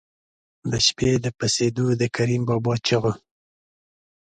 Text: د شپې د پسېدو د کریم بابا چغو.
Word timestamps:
د 0.71 0.73
شپې 0.87 1.11
د 1.25 1.27
پسېدو 1.39 1.87
د 2.01 2.03
کریم 2.15 2.41
بابا 2.49 2.73
چغو. 2.87 3.13